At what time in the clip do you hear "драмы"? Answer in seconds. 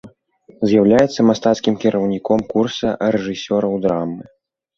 3.87-4.23